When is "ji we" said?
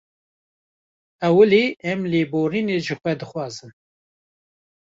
2.85-3.13